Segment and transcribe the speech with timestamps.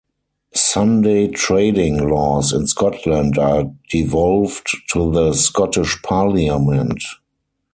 [0.55, 7.03] Sunday trading laws in Scotland are devolved to the Scottish Parliament.